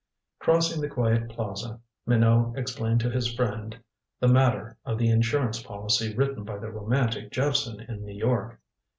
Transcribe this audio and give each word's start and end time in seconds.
Crossing 0.39 0.81
the 0.81 0.89
quiet 0.89 1.29
plaza 1.29 1.79
Minot 2.07 2.57
explained 2.57 2.99
to 3.01 3.11
his 3.11 3.31
friend 3.31 3.77
the 4.19 4.27
matter 4.27 4.75
of 4.83 4.97
the 4.97 5.09
insurance 5.11 5.61
policy 5.61 6.15
written 6.15 6.43
by 6.43 6.57
the 6.57 6.71
romantic 6.71 7.29
Jephson 7.31 7.79
in 7.81 8.03
New 8.03 8.15
York. 8.17 8.59